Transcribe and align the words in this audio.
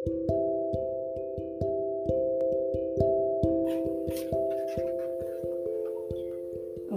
Ang 0.00 0.08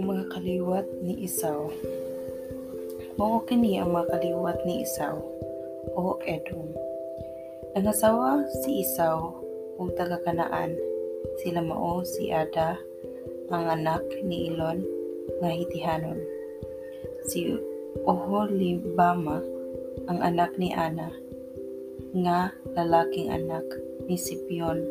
mga 0.08 0.24
kaliwat 0.32 0.88
ni 1.04 1.28
Isaw 1.28 1.68
Mao 3.20 3.44
kini 3.44 3.76
ang 3.76 3.92
mga 3.92 4.08
kaliwat 4.08 4.56
ni 4.64 4.88
Isaw 4.88 5.20
o 5.92 6.16
Edom. 6.24 6.72
Ang 7.76 7.92
asawa 7.92 8.48
si 8.64 8.80
Isaw 8.80 9.36
ug 9.76 9.92
taga 10.00 10.24
Kanaan. 10.24 10.72
Sila 11.44 11.60
mao 11.60 12.08
si 12.08 12.32
Ada, 12.32 12.80
ang 13.52 13.68
anak 13.68 14.00
ni 14.24 14.48
Ilon 14.48 14.80
nga 15.44 15.52
Hitihanon. 15.52 16.24
Si 17.28 17.52
Oholibama, 18.08 19.44
ang 20.08 20.24
anak 20.24 20.56
ni 20.56 20.72
Ana, 20.72 21.12
nga 22.14 22.54
lalaking 22.74 23.30
anak 23.30 23.62
ni 24.10 24.18
Sipion 24.18 24.82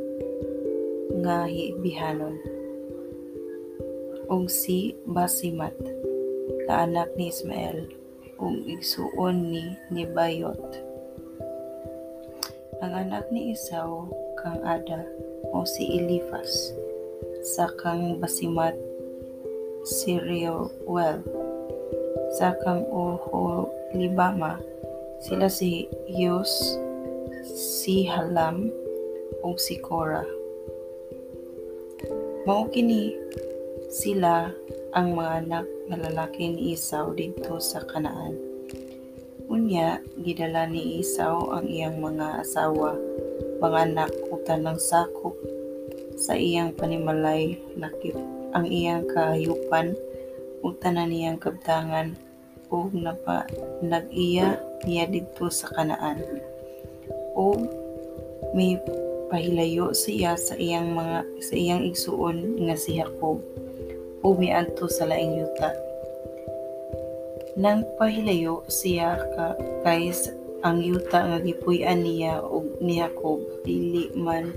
nga 1.20 1.46
Bihanon. 1.84 2.40
ug 4.32 4.48
si 4.48 4.96
Basimat, 5.04 5.76
kaanak 6.66 7.12
ni 7.20 7.28
Ismael 7.28 7.92
ug 8.40 8.56
igsuon 8.66 9.52
ni 9.52 9.76
Nebayot. 9.92 10.64
Ang 12.80 12.94
anak 13.08 13.28
ni 13.36 13.52
Isaw 13.52 14.08
kang 14.40 14.64
Ada 14.64 15.04
o 15.52 15.68
si 15.68 16.00
Elifas 16.00 16.72
sa 17.44 17.68
kang 17.76 18.18
Basimat 18.24 18.80
si 19.84 20.16
Reuel 20.16 21.20
sa 22.40 22.56
kang 22.64 22.88
Oholibama 22.88 24.64
sila 25.20 25.52
si 25.52 25.92
Yus 26.08 26.80
si 27.84 28.08
Halam 28.08 28.72
ug 29.44 29.60
si 29.60 29.76
Korah. 29.76 30.24
Mao 32.48 32.72
sila 33.92 34.56
ang 34.96 35.20
mga 35.20 35.44
anak 35.44 35.68
nga 35.92 35.98
lalaki 36.00 36.48
ni 36.48 36.80
Isaw 36.80 37.12
didto 37.12 37.60
sa 37.60 37.84
Kanaan. 37.84 38.40
Unya, 39.52 40.00
gidala 40.16 40.64
ni 40.72 41.04
Isaw 41.04 41.60
ang 41.60 41.68
iyang 41.68 42.00
mga 42.00 42.48
asawa, 42.48 42.96
mga 43.60 43.80
anak 43.92 44.12
ug 44.32 44.40
tanang 44.48 44.80
sakop 44.80 45.36
sa 46.16 46.40
iyang 46.40 46.72
panimalay 46.80 47.60
lakip 47.76 48.16
ang 48.56 48.64
iyang 48.64 49.04
kahayupan 49.12 49.92
ug 50.64 50.80
tanan 50.80 51.12
niyang 51.12 51.36
kabtangan 51.36 52.16
ug 52.72 52.96
napa 52.96 53.44
nag-iya 53.84 54.56
niya 54.88 55.04
didto 55.12 55.52
sa 55.52 55.68
Kanaan. 55.68 56.24
O 57.34 57.58
may 58.54 58.78
pahilayo 59.34 59.90
siya 59.98 60.38
sa 60.38 60.54
iyang 60.54 60.94
mga 60.94 61.26
sa 61.42 61.54
iyang 61.58 61.82
igsuon 61.90 62.70
nga 62.70 62.78
si 62.78 63.02
Jacob 63.02 63.42
ug 64.24 64.34
miadto 64.38 64.86
sa 64.86 65.10
laing 65.10 65.42
yuta. 65.42 65.74
Nang 67.58 67.86
pahilayo 67.98 68.62
siya 68.70 69.18
ka 69.34 69.58
kay 69.82 70.14
ang 70.64 70.80
yuta 70.80 71.20
nga 71.28 71.38
gipuy-an 71.44 72.06
niya 72.06 72.40
ug 72.40 72.78
ni 72.80 73.02
Jacob 73.02 73.42
dili 73.68 74.14
man 74.16 74.54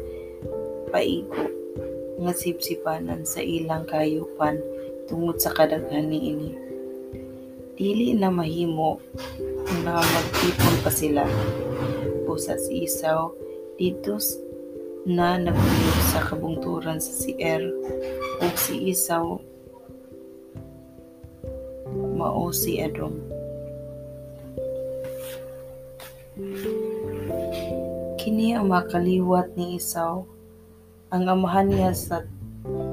paigo 0.92 1.50
nga 2.16 2.32
sipsipanan 2.32 3.26
sa 3.26 3.44
ilang 3.44 3.84
kayupan 3.84 4.60
tungod 5.10 5.36
sa 5.40 5.52
kadaghan 5.52 6.08
niini. 6.08 6.52
Dili 7.76 8.16
na 8.16 8.32
mahimo 8.32 8.96
na 9.84 10.00
magtipon 10.00 10.74
pa 10.80 10.90
sila. 10.92 11.24
Busa 12.36 12.60
si 12.60 12.84
Isaw 12.84 13.32
dito 13.80 14.20
na 15.08 15.40
nagpuyo 15.40 15.92
sa 16.12 16.20
kabungturan 16.20 17.00
sa 17.00 17.08
Seir 17.16 17.64
ug 18.44 18.52
si 18.60 18.92
Isaw 18.92 19.40
mao 22.12 22.52
si 22.52 22.76
Edom. 22.76 23.16
Kini 28.20 28.52
ang 28.52 28.68
makaliwat 28.68 29.56
ni 29.56 29.80
Isaw, 29.80 30.20
ang 31.16 31.24
amahan 31.32 31.72
niya 31.72 31.96
sa 31.96 32.20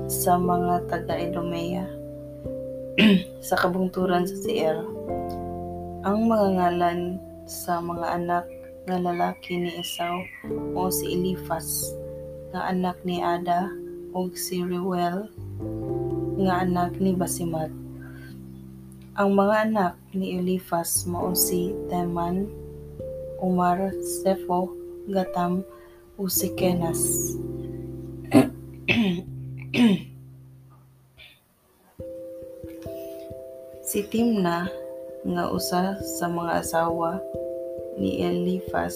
sa 0.08 0.40
mga 0.40 0.88
taga-Edomea 0.88 1.84
sa 3.52 3.60
kabungturan 3.60 4.24
sa 4.24 4.40
Seir. 4.40 4.80
Ang 6.08 6.32
mga 6.32 6.48
ngalan 6.56 7.20
sa 7.44 7.84
mga 7.84 8.08
anak 8.08 8.48
nga 8.84 9.00
lalaki 9.00 9.56
ni 9.56 9.80
Isaw 9.80 10.20
o 10.76 10.92
si 10.92 11.16
Elifas 11.16 11.96
nga 12.52 12.68
anak 12.68 13.00
ni 13.08 13.24
Ada 13.24 13.72
ug 14.12 14.36
si 14.36 14.60
Reuel 14.60 15.32
nga 16.44 16.68
anak 16.68 17.00
ni 17.00 17.16
Basimat. 17.16 17.72
Ang 19.16 19.40
mga 19.40 19.56
anak 19.72 19.96
ni 20.12 20.36
Elifas 20.36 21.08
mao 21.08 21.32
si 21.32 21.72
Teman, 21.88 22.50
Umar, 23.40 23.94
Sefo, 24.02 24.76
Gatam, 25.08 25.64
ug 26.20 26.28
si 26.28 26.52
Kenas. 26.58 27.38
si 33.90 34.00
Timna 34.12 34.68
nga 35.24 35.44
usa 35.54 35.96
sa 36.02 36.26
mga 36.28 36.60
asawa 36.60 37.22
ni 37.98 38.24
Elifas 38.26 38.96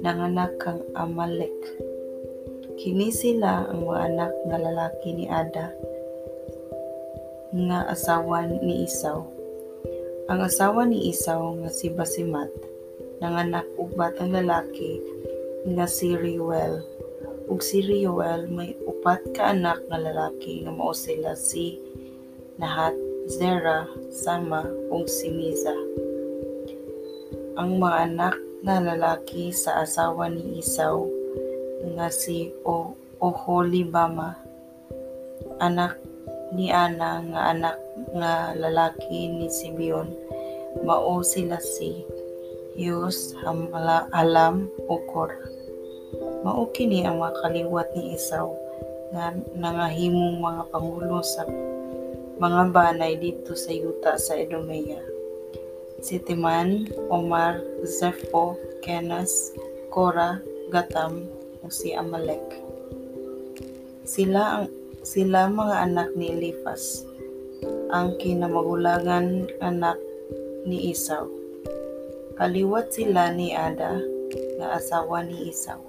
nanganak 0.00 0.52
kang 0.60 0.84
Amalek. 0.92 1.54
Kini 2.76 3.08
sila 3.08 3.64
ang 3.72 3.88
mga 3.88 4.00
anak 4.12 4.32
nga 4.48 4.58
lalaki 4.60 5.08
ni 5.16 5.24
Ada 5.24 5.72
nga 7.56 7.88
asawa 7.88 8.44
ni 8.44 8.84
Isaw. 8.84 9.24
Ang 10.28 10.40
asawa 10.44 10.84
ni 10.84 11.08
Isaw 11.08 11.56
nga 11.64 11.70
si 11.72 11.88
Basimat 11.88 12.52
nanganak 13.24 13.64
og 13.80 13.96
batang 13.96 14.36
lalaki 14.36 15.00
nga 15.72 15.88
si 15.88 16.12
Reuel. 16.12 16.84
Ug 17.48 17.62
si 17.64 17.80
Reuel 17.80 18.50
may 18.52 18.76
upat 18.84 19.32
ka 19.32 19.56
anak 19.56 19.80
nga 19.88 19.96
lalaki 19.96 20.66
nga 20.66 20.72
mao 20.74 20.92
sila 20.92 21.32
si 21.32 21.80
Nahat, 22.56 22.96
Zera, 23.28 23.84
Sama 24.12 24.64
ug 24.88 25.04
si 25.08 25.28
Miza. 25.28 25.76
Ang 27.56 27.80
mga 27.80 28.12
anak 28.12 28.36
nga 28.68 28.76
lalaki 28.84 29.48
sa 29.48 29.80
asawa 29.80 30.28
ni 30.28 30.60
Isaw 30.60 31.00
nga 31.96 32.12
si 32.12 32.52
o 32.68 32.92
Oholibama 33.16 34.36
anak 35.56 35.96
ni 36.52 36.68
Ana 36.68 37.24
nga 37.24 37.56
anak 37.56 37.80
nga 38.12 38.52
lalaki 38.52 39.32
ni 39.32 39.48
Sibion 39.48 40.12
mao 40.84 41.24
sila 41.24 41.56
si 41.56 42.04
Yus, 42.76 43.32
Hamala, 43.40 44.04
Alam, 44.12 44.68
ug 44.84 45.00
Kora. 45.08 45.40
Mao 46.44 46.68
kini 46.76 47.08
ang 47.08 47.24
mga 47.24 47.40
kaliwat 47.40 47.88
ni 47.96 48.12
Isaw 48.20 48.52
nga 49.16 49.32
nangahimong 49.56 50.44
mga 50.44 50.62
pangulo 50.68 51.24
sa 51.24 51.48
mga 52.36 52.68
banay 52.68 53.16
dito 53.16 53.56
sa 53.56 53.72
yuta 53.72 54.20
sa 54.20 54.36
Edomea. 54.36 55.15
Si 56.06 56.22
Timan, 56.22 56.86
Omar, 57.10 57.58
Zepho, 57.82 58.54
Kenas, 58.78 59.50
Kora, 59.90 60.38
Gatam, 60.70 61.26
ug 61.66 61.72
si 61.74 61.98
Amalek. 61.98 62.62
Sila 64.06 64.62
ang 64.62 64.70
sila 65.02 65.50
mga 65.50 65.82
anak 65.82 66.14
ni 66.14 66.30
Elifas, 66.30 67.02
ang 67.90 68.14
kinamagulangan 68.22 69.50
anak 69.58 69.98
ni 70.62 70.94
Isaw. 70.94 71.26
Kaliwat 72.38 72.94
sila 72.94 73.34
ni 73.34 73.50
Ada 73.50 73.98
nga 74.62 74.78
asawa 74.78 75.26
ni 75.26 75.50
Isaw. 75.50 75.82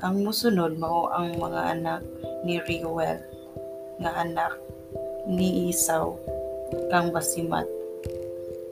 Ang 0.00 0.24
musunod 0.24 0.80
mao 0.80 1.12
ang 1.12 1.36
mga 1.36 1.60
anak 1.76 2.00
ni 2.48 2.56
Reuel 2.56 3.20
nga 4.00 4.16
anak 4.16 4.56
ni 5.28 5.68
Isaw 5.68 6.16
kang 6.88 7.12
Basimat. 7.12 7.83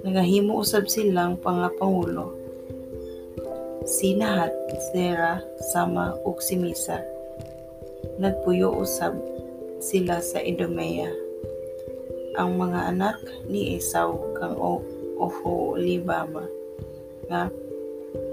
Nagahimo 0.02 0.58
usab 0.58 0.90
silang 0.90 1.38
pangapangulo. 1.38 2.34
Si 3.86 4.18
Nahat, 4.18 4.50
Zera, 4.90 5.38
Sama 5.70 6.18
ug 6.26 6.42
si 6.42 6.58
Misa. 6.58 6.98
Nagpuyo 8.18 8.74
usab 8.82 9.14
sila 9.78 10.18
sa 10.18 10.42
Edomea. 10.42 11.06
Ang 12.34 12.58
mga 12.58 12.80
anak 12.90 13.18
ni 13.46 13.78
Isaw 13.78 14.10
kang 14.34 14.58
Oholibama 15.22 16.50
nga 17.30 17.46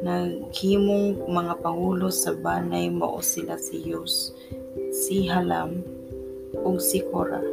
naghimong 0.01 1.29
mga 1.29 1.53
pangulo 1.61 2.09
sa 2.09 2.33
banay 2.33 2.89
mao 2.89 3.21
sila 3.21 3.61
si 3.61 3.77
Yus, 3.85 4.33
si 4.89 5.29
Halam, 5.29 5.85
ug 6.65 6.81
si 6.81 7.05
Kora. 7.13 7.45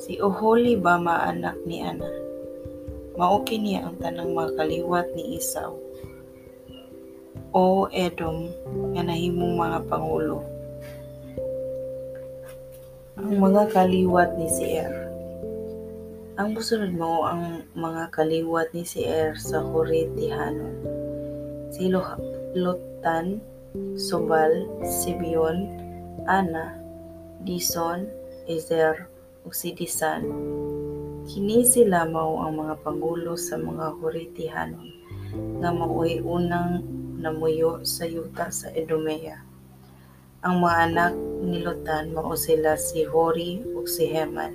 Si 0.00 0.16
Oholibama 0.16 1.28
anak 1.28 1.60
ni 1.68 1.84
Ana. 1.84 2.21
Mao 3.12 3.44
kini 3.44 3.76
ang 3.76 4.00
tanang 4.00 4.32
mga 4.32 4.56
kaliwat 4.56 5.12
ni 5.12 5.36
Isaw. 5.36 5.76
o 7.52 7.84
Edom 7.92 8.48
nga 8.96 9.04
nahimong 9.04 9.60
mga 9.60 9.78
pangulo. 9.84 10.40
Ang 13.20 13.36
mga 13.36 13.68
kaliwat 13.76 14.40
ni 14.40 14.48
Seir 14.48 14.88
Ang 16.40 16.56
musunod 16.56 16.96
mo 16.96 17.28
ang 17.28 17.68
mga 17.76 18.08
kaliwat 18.08 18.72
ni 18.72 18.88
Seir 18.88 19.36
sa 19.36 19.60
Horetihanon. 19.60 20.80
Si 21.68 21.92
Lotan, 22.56 23.36
Subal, 24.00 24.64
Sibion, 24.80 25.68
Ana, 26.24 26.80
Dison, 27.44 28.08
Ezer, 28.48 29.12
ug 29.44 29.52
si 29.52 29.76
Disan. 29.76 30.24
Kini 31.32 31.64
sila 31.64 32.04
mao 32.04 32.44
ang 32.44 32.60
mga 32.60 32.84
pangulo 32.84 33.40
sa 33.40 33.56
mga 33.56 33.96
Horetihanon 33.96 34.88
nga 35.64 35.72
mao'y 35.72 36.20
unang 36.20 36.84
namuyo 37.24 37.80
sa 37.88 38.04
yuta 38.04 38.52
sa 38.52 38.68
Edomea. 38.68 39.40
Ang 40.44 40.60
mga 40.60 40.76
anak 40.92 41.12
ni 41.40 41.64
Lotan 41.64 42.12
mao 42.12 42.36
sila 42.36 42.76
si 42.76 43.08
Hori 43.08 43.64
ug 43.64 43.88
si 43.88 44.12
Heman. 44.12 44.52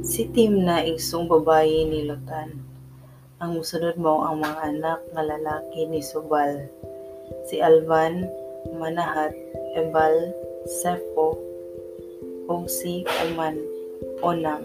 Si 0.00 0.24
Timna 0.32 0.80
igsong 0.80 1.28
babayi 1.28 1.84
ni 1.84 2.08
Lotan. 2.08 2.64
Ang 3.44 3.60
musunod 3.60 4.00
mo 4.00 4.24
ang 4.24 4.40
mga 4.40 4.72
anak 4.72 5.00
nga 5.12 5.20
lalaki 5.20 5.84
ni 5.84 6.00
Subal. 6.00 6.72
Si 7.44 7.60
Alvan, 7.60 8.24
Manahat, 8.72 9.36
Ebal, 9.76 10.32
Sepho, 10.64 11.36
ug 12.48 12.64
si 12.72 13.04
Oman, 13.20 13.73
Onam. 14.22 14.62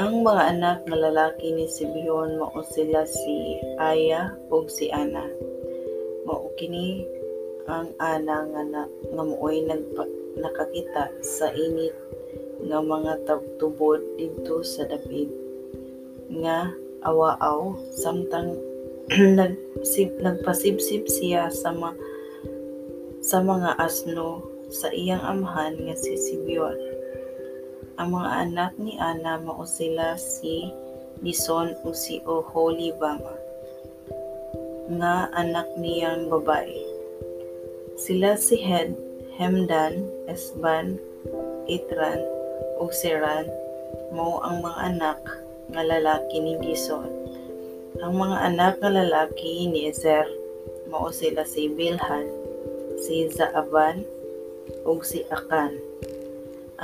Ang 0.00 0.24
mga 0.24 0.42
anak 0.56 0.78
nga 0.88 0.96
lalaki 0.96 1.52
ni 1.52 1.68
Sibion 1.68 2.40
mao 2.40 2.56
sila 2.64 3.04
si 3.04 3.60
Aya 3.76 4.32
ug 4.48 4.70
si 4.72 4.88
Ana 4.88 5.28
mao 6.24 6.48
kini 6.56 7.04
ang 7.68 7.92
ana 8.00 8.44
nga 8.44 8.62
na, 8.64 8.82
nga 8.88 9.22
mo'y 9.24 9.64
nagpa, 9.64 10.04
nakakita 10.36 11.12
sa 11.20 11.48
init 11.52 11.96
nga 12.64 12.80
mga 12.80 13.24
tubod 13.56 14.00
didto 14.16 14.60
sa 14.64 14.84
dapit 14.88 15.28
nga 16.28 16.72
awaaw 17.04 17.76
samtang 17.92 18.56
nagsib 19.36 20.16
nagpasibsib 20.20 21.04
siya 21.08 21.52
sa 21.52 21.72
ma, 21.72 21.92
sa 23.20 23.44
mga 23.44 23.76
asno 23.76 24.44
sa 24.72 24.88
iyang 24.92 25.20
amahan 25.20 25.76
nga 25.76 25.96
si 25.96 26.16
Sibion. 26.16 26.93
Ang 27.94 28.08
mga 28.18 28.30
anak 28.42 28.72
ni 28.82 28.98
Ana 28.98 29.38
mao 29.38 29.62
sila 29.62 30.18
si 30.18 30.66
Dison 31.22 31.78
o 31.86 31.94
si 31.94 32.18
Oholibama 32.26 33.38
nga 34.98 35.30
anak 35.32 35.70
niyang 35.78 36.26
babae. 36.26 36.82
Sila 37.94 38.34
si 38.34 38.58
Hed, 38.58 38.98
Hemdan, 39.38 40.10
Esban, 40.26 40.98
Itran, 41.70 42.18
ug 42.82 42.90
Seran 42.90 43.46
mao 44.10 44.42
ang 44.42 44.60
mga 44.60 44.78
anak 44.90 45.20
nga 45.70 45.82
lalaki 45.86 46.42
ni 46.42 46.58
Gison. 46.60 47.08
Ang 48.02 48.18
mga 48.18 48.36
anak 48.42 48.74
nga 48.82 48.90
lalaki 48.90 49.70
ni 49.70 49.86
Ezer 49.86 50.26
mao 50.90 51.14
sila 51.14 51.46
si 51.46 51.70
Bilhan, 51.70 52.26
si 52.98 53.30
Zaaban, 53.30 54.02
ug 54.82 55.02
si 55.06 55.22
Akan. 55.30 55.78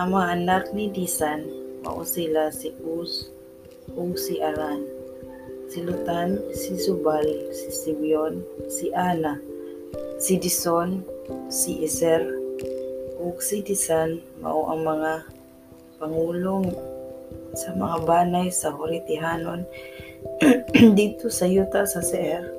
Ang 0.01 0.17
mga 0.17 0.29
anak 0.33 0.65
ni 0.73 0.89
Disan 0.89 1.45
mao 1.85 2.01
sila 2.09 2.49
si 2.49 2.73
Uz 2.81 3.29
ug 3.93 4.17
si 4.17 4.41
Aran 4.41 4.81
si 5.69 5.85
Lutan, 5.85 6.41
si 6.57 6.73
Subal, 6.81 7.53
si 7.55 7.69
Simeon, 7.71 8.43
si 8.67 8.91
Ana, 8.91 9.39
si 10.19 10.35
Dison, 10.35 11.07
si 11.47 11.87
Iser, 11.87 12.27
ug 13.21 13.39
si 13.39 13.63
Disan 13.63 14.19
mao 14.41 14.73
ang 14.73 14.83
mga 14.83 15.31
pangulong 16.03 16.75
sa 17.55 17.71
mga 17.77 18.03
banay 18.03 18.49
sa 18.51 18.73
Horitihanon 18.73 19.63
dito 20.99 21.31
sa 21.31 21.45
yuta 21.45 21.87
sa 21.87 22.03
Seir. 22.03 22.51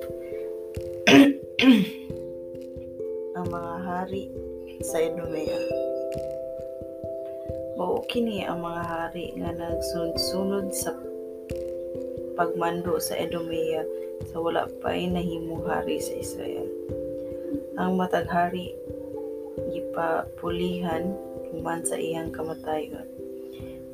ang 3.35 3.47
mga 3.49 3.73
hari 3.81 4.29
sa 4.85 5.03
Edomea. 5.03 5.90
Mao 7.81 8.06
kini 8.06 8.45
ang 8.45 8.62
mga 8.62 8.83
hari 8.86 9.33
nga 9.42 9.57
nagsunod-sunod 9.57 10.69
sa 10.69 10.94
pagmando 12.38 13.01
sa 13.01 13.18
Edomea 13.18 13.81
sa 14.30 14.38
wala 14.38 14.69
pa'y 14.86 15.10
nahimong 15.10 15.66
hari 15.66 15.98
sa 15.98 16.13
Israel. 16.13 16.69
Ang 17.81 17.98
matag 17.98 18.30
hari 18.30 18.78
gipapulihan 19.74 21.10
human 21.50 21.81
sa 21.81 21.98
iyang 21.98 22.30
kamatayon. 22.30 23.10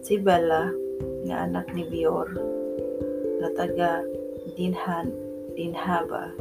Si 0.04 0.20
Bela 0.20 0.68
nga 1.24 1.48
anak 1.48 1.72
ni 1.72 1.88
Bior 1.88 2.28
na 3.40 3.48
taga 3.56 4.04
Dinhan 4.60 5.16
Dinhaba. 5.56 6.36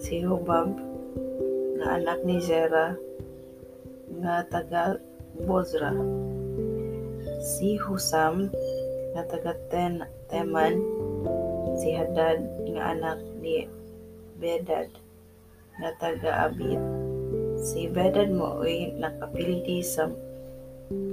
Si 0.00 0.24
Hubab 0.24 0.72
nga 1.76 2.00
anak 2.00 2.24
ni 2.24 2.40
Zera 2.40 2.96
nga 4.16 4.48
taga 4.48 4.96
Bozra. 5.44 5.92
Si 7.44 7.76
Husam 7.76 8.48
nga 9.12 9.22
taga 9.28 9.52
Ten 9.68 10.00
Teman 10.32 10.80
si 11.76 11.92
Hadad 11.92 12.40
nga 12.72 12.96
anak 12.96 13.20
ni 13.44 13.68
Bedad 14.40 14.88
nga 15.76 15.92
taga 16.00 16.48
Abid. 16.48 16.80
Si 17.60 17.84
Bedad 17.92 18.32
mo 18.32 18.64
ay 18.64 18.96
nakapildi 18.96 19.84
sa 19.84 20.08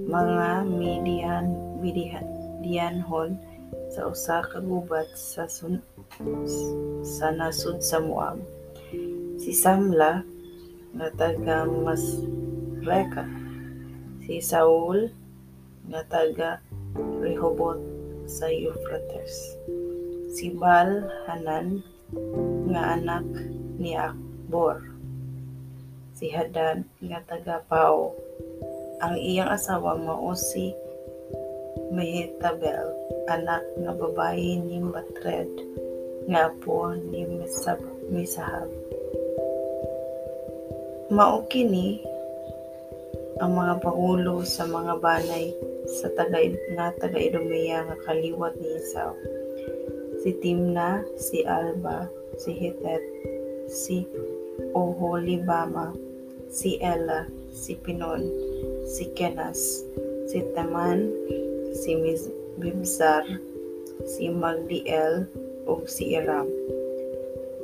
mga 0.08 0.64
Midian 0.72 1.52
Midianhon 1.84 3.36
sa 3.92 4.08
usa 4.08 4.40
ka 4.40 4.64
gubat 4.64 5.12
sa 5.12 5.52
sun, 5.52 5.84
sa 7.04 7.36
nasud 7.36 7.84
sa 7.84 8.00
Moab. 8.00 8.40
Si 9.36 9.52
Samla 9.52 10.24
nga 10.96 11.08
taga 11.12 11.68
Masreka. 11.68 13.28
Si 14.24 14.40
Saul 14.40 15.12
nga 15.90 16.02
taga 16.10 16.50
Rehoboth 17.22 17.82
sa 18.28 18.52
Euphrates 18.52 19.58
si 20.32 20.48
Bal 20.56 21.12
Hanan 21.28 21.84
nga 22.72 22.96
anak 22.96 23.28
ni 23.76 23.92
Akbor. 24.00 24.80
Si 26.16 26.32
Hadad 26.32 26.88
nga 27.04 27.20
taga 27.28 27.60
Pao. 27.68 28.16
Ang 29.04 29.18
iyang 29.20 29.52
asawa 29.52 29.98
mao 29.98 30.32
si 30.38 30.72
Mehetabel, 31.92 32.94
anak 33.28 33.66
nga 33.84 33.92
babae 33.92 34.62
ni 34.64 34.80
Matred, 34.80 35.52
nga 36.32 36.48
apo 36.48 36.96
ni 36.96 37.28
Misab 37.28 37.82
Misahab. 38.08 38.70
Mao 41.12 41.44
kini 41.52 42.00
ang 43.42 43.58
mga 43.58 43.82
pangulo 43.82 44.46
sa 44.46 44.70
mga 44.70 45.02
banay 45.02 45.50
sa 45.90 46.14
taga 46.14 46.38
nga 46.78 46.94
taga 46.94 47.18
Idumea 47.18 47.82
nga 47.90 47.98
kaliwat 48.06 48.54
ni 48.62 48.70
Esau 48.78 49.18
si 50.22 50.38
Timna, 50.38 51.02
si 51.18 51.42
Alba, 51.50 52.06
si 52.38 52.54
Hitet, 52.54 53.02
si 53.66 54.06
Oholibama, 54.78 55.98
si 56.46 56.78
Ella, 56.78 57.26
si 57.50 57.74
Pinon, 57.74 58.22
si 58.86 59.10
Kenas, 59.18 59.82
si 60.30 60.46
Taman, 60.54 61.10
si 61.74 61.98
Bibsar, 62.62 63.26
si 64.06 64.30
Magdiel, 64.30 65.26
ug 65.66 65.90
si 65.90 66.14
Iram. 66.14 66.46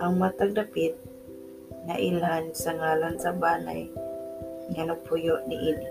Ang 0.01 0.17
matag 0.17 0.57
dapit 0.57 0.97
na 1.85 1.93
ilhan 2.01 2.57
sa 2.57 2.73
ngalan 2.73 3.21
sa 3.21 3.37
banay 3.37 3.85
nga 4.71 4.83
napuyo 4.85 5.39
ni 5.47 5.55
Ili. 5.55 5.87